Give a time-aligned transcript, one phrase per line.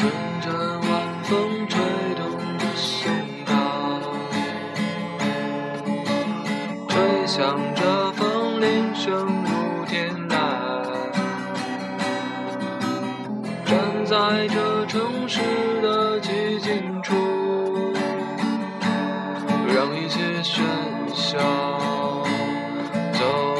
[0.00, 0.08] 阵
[0.40, 0.50] 阵
[0.88, 1.78] 晚风吹
[2.14, 3.12] 动着松
[3.44, 4.00] 涛
[6.88, 10.32] 吹响着风铃声如天籁
[13.66, 15.38] 站在这城市
[15.82, 17.14] 的寂静处
[19.68, 20.62] 让一切喧
[21.14, 21.38] 嚣
[23.12, 23.59] 走。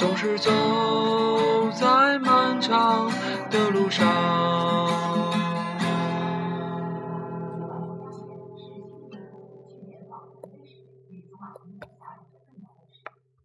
[0.00, 0.50] 总是走
[1.72, 3.12] 在漫长
[3.50, 4.79] 的路上。